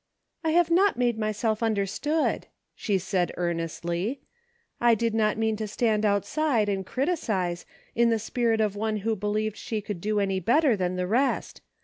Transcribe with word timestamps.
"I 0.43 0.49
have 0.53 0.71
not 0.71 0.97
made 0.97 1.19
myself 1.19 1.61
understood," 1.61 2.47
she 2.73 2.97
said 2.97 3.31
earnestly;" 3.37 4.19
I 4.81 4.95
did 4.95 5.13
not 5.13 5.37
mean 5.37 5.55
to 5.57 5.67
stand 5.67 6.07
outside 6.07 6.67
and 6.69 6.83
criticise 6.83 7.67
in 7.93 8.09
the 8.09 8.17
spirit 8.17 8.61
of 8.61 8.75
one 8.75 8.97
who 9.05 9.15
believed 9.15 9.57
she 9.57 9.85
would 9.87 10.01
do 10.01 10.19
any 10.19 10.39
better 10.39 10.75
than 10.75 10.95
the 10.95 11.05
rest. 11.05 11.61